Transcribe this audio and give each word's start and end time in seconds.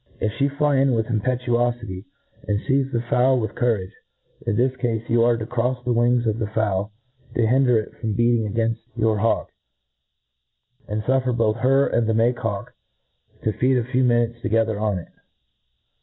If 0.19 0.31
{he 0.39 0.49
fly 0.49 0.77
in 0.77 0.93
with 0.95 1.05
impetuofity, 1.05 2.05
and 2.47 2.59
feize 2.61 2.91
the 2.91 3.03
fowl 3.07 3.39
with 3.39 3.53
cou^ 3.53 3.75
rage, 3.77 3.93
in 4.47 4.55
this 4.55 4.75
cafe, 4.77 5.03
you 5.09 5.23
are 5.23 5.37
to 5.37 5.45
crofs 5.45 5.83
the 5.85 5.93
wings 5.93 6.25
of 6.25 6.39
the 6.39 6.47
fowl 6.47 6.91
to 7.35 7.45
hinder 7.45 7.77
it 7.77 7.93
from 7.99 8.15
beatitig 8.15 8.51
againfl 8.55 8.77
your 8.97 9.19
hawk, 9.19 9.51
and 10.87 11.03
fuflfer 11.03 11.37
both 11.37 11.57
her 11.57 11.85
and 11.85 12.07
the 12.07 12.15
make 12.15 12.39
hawk 12.39 12.73
to 13.43 13.53
feed 13.53 13.77
a 13.77 13.83
few 13.83 14.03
minutes 14.03 14.41
together 14.41 14.79
on 14.79 14.97
it. 14.97 15.09